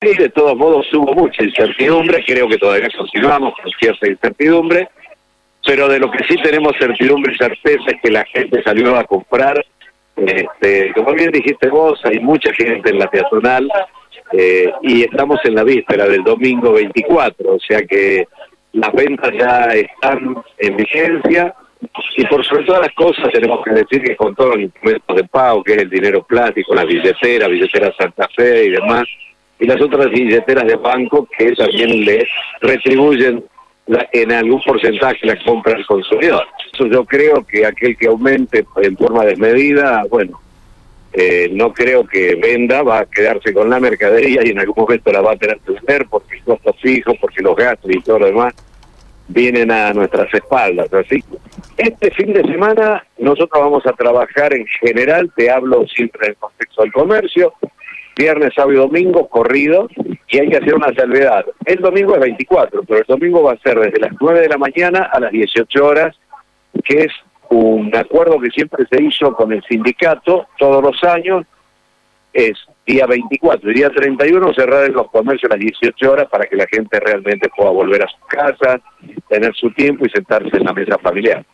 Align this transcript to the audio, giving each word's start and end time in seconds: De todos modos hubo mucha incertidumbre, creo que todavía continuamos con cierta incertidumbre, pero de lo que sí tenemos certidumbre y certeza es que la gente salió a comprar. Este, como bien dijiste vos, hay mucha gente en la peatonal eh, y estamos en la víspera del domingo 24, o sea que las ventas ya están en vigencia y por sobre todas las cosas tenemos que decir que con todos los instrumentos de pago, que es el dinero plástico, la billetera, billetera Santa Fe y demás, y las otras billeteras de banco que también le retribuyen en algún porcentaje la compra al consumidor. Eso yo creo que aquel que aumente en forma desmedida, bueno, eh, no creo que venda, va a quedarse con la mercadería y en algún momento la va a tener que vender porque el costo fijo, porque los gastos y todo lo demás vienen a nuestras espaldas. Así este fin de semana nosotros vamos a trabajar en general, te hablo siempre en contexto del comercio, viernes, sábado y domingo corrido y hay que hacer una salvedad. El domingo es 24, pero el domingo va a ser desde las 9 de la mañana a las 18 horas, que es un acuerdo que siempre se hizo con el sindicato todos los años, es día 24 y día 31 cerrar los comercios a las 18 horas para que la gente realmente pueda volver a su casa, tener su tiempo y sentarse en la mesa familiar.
De 0.00 0.30
todos 0.30 0.56
modos 0.56 0.86
hubo 0.94 1.12
mucha 1.12 1.44
incertidumbre, 1.44 2.24
creo 2.24 2.48
que 2.48 2.56
todavía 2.56 2.88
continuamos 2.96 3.52
con 3.62 3.70
cierta 3.72 4.08
incertidumbre, 4.08 4.88
pero 5.66 5.88
de 5.88 5.98
lo 5.98 6.10
que 6.10 6.24
sí 6.24 6.36
tenemos 6.42 6.72
certidumbre 6.78 7.34
y 7.34 7.36
certeza 7.36 7.84
es 7.86 8.00
que 8.02 8.10
la 8.10 8.24
gente 8.24 8.62
salió 8.62 8.96
a 8.96 9.04
comprar. 9.04 9.62
Este, 10.16 10.94
como 10.94 11.12
bien 11.12 11.30
dijiste 11.30 11.68
vos, 11.68 12.00
hay 12.04 12.18
mucha 12.18 12.50
gente 12.54 12.88
en 12.88 12.98
la 12.98 13.10
peatonal 13.10 13.70
eh, 14.32 14.72
y 14.80 15.02
estamos 15.02 15.38
en 15.44 15.56
la 15.56 15.64
víspera 15.64 16.06
del 16.06 16.24
domingo 16.24 16.72
24, 16.72 17.56
o 17.56 17.60
sea 17.60 17.82
que 17.82 18.26
las 18.72 18.92
ventas 18.94 19.32
ya 19.38 19.66
están 19.74 20.34
en 20.56 20.76
vigencia 20.78 21.54
y 22.16 22.24
por 22.24 22.42
sobre 22.46 22.64
todas 22.64 22.86
las 22.86 22.94
cosas 22.94 23.30
tenemos 23.34 23.62
que 23.62 23.72
decir 23.72 24.02
que 24.02 24.16
con 24.16 24.34
todos 24.34 24.54
los 24.54 24.62
instrumentos 24.62 25.14
de 25.14 25.24
pago, 25.24 25.62
que 25.62 25.74
es 25.74 25.82
el 25.82 25.90
dinero 25.90 26.22
plástico, 26.22 26.74
la 26.74 26.86
billetera, 26.86 27.48
billetera 27.48 27.92
Santa 27.98 28.26
Fe 28.34 28.64
y 28.64 28.70
demás, 28.70 29.04
y 29.60 29.66
las 29.66 29.80
otras 29.80 30.10
billeteras 30.10 30.66
de 30.66 30.76
banco 30.76 31.28
que 31.36 31.52
también 31.52 32.04
le 32.04 32.26
retribuyen 32.60 33.44
en 34.12 34.32
algún 34.32 34.62
porcentaje 34.62 35.26
la 35.26 35.36
compra 35.44 35.76
al 35.76 35.86
consumidor. 35.86 36.44
Eso 36.72 36.86
yo 36.86 37.04
creo 37.04 37.44
que 37.44 37.66
aquel 37.66 37.96
que 37.96 38.06
aumente 38.06 38.64
en 38.82 38.96
forma 38.96 39.24
desmedida, 39.24 40.04
bueno, 40.08 40.40
eh, 41.12 41.48
no 41.52 41.72
creo 41.74 42.06
que 42.06 42.36
venda, 42.36 42.82
va 42.82 43.00
a 43.00 43.06
quedarse 43.06 43.52
con 43.52 43.68
la 43.68 43.80
mercadería 43.80 44.42
y 44.44 44.50
en 44.50 44.60
algún 44.60 44.76
momento 44.76 45.12
la 45.12 45.20
va 45.20 45.32
a 45.32 45.36
tener 45.36 45.58
que 45.58 45.72
vender 45.72 46.06
porque 46.08 46.36
el 46.36 46.44
costo 46.44 46.72
fijo, 46.74 47.14
porque 47.20 47.42
los 47.42 47.56
gastos 47.56 47.90
y 47.90 48.00
todo 48.00 48.20
lo 48.20 48.26
demás 48.26 48.54
vienen 49.28 49.70
a 49.70 49.92
nuestras 49.92 50.32
espaldas. 50.32 50.92
Así 50.92 51.22
este 51.76 52.10
fin 52.12 52.32
de 52.32 52.42
semana 52.42 53.04
nosotros 53.18 53.62
vamos 53.62 53.86
a 53.86 53.92
trabajar 53.92 54.54
en 54.54 54.66
general, 54.80 55.30
te 55.36 55.50
hablo 55.50 55.86
siempre 55.86 56.28
en 56.28 56.34
contexto 56.34 56.82
del 56.82 56.92
comercio, 56.92 57.54
viernes, 58.16 58.52
sábado 58.54 58.72
y 58.72 58.76
domingo 58.76 59.28
corrido 59.28 59.88
y 60.28 60.38
hay 60.38 60.48
que 60.48 60.56
hacer 60.58 60.74
una 60.74 60.92
salvedad. 60.94 61.44
El 61.64 61.78
domingo 61.78 62.14
es 62.14 62.20
24, 62.20 62.82
pero 62.84 63.00
el 63.00 63.06
domingo 63.06 63.42
va 63.42 63.52
a 63.52 63.58
ser 63.58 63.78
desde 63.78 64.00
las 64.00 64.12
9 64.20 64.40
de 64.40 64.48
la 64.48 64.58
mañana 64.58 65.10
a 65.12 65.20
las 65.20 65.32
18 65.32 65.84
horas, 65.84 66.16
que 66.84 67.04
es 67.04 67.12
un 67.48 67.90
acuerdo 67.96 68.38
que 68.38 68.50
siempre 68.50 68.86
se 68.90 69.02
hizo 69.02 69.34
con 69.34 69.52
el 69.52 69.62
sindicato 69.64 70.46
todos 70.58 70.82
los 70.82 71.02
años, 71.04 71.44
es 72.32 72.52
día 72.86 73.06
24 73.06 73.70
y 73.70 73.74
día 73.74 73.90
31 73.90 74.54
cerrar 74.54 74.88
los 74.90 75.10
comercios 75.10 75.50
a 75.50 75.56
las 75.56 75.64
18 75.64 76.12
horas 76.12 76.28
para 76.28 76.46
que 76.46 76.56
la 76.56 76.66
gente 76.66 77.00
realmente 77.00 77.48
pueda 77.54 77.70
volver 77.70 78.04
a 78.04 78.08
su 78.08 78.24
casa, 78.26 78.80
tener 79.28 79.54
su 79.54 79.70
tiempo 79.72 80.06
y 80.06 80.10
sentarse 80.10 80.56
en 80.56 80.64
la 80.64 80.72
mesa 80.72 80.96
familiar. 80.98 81.44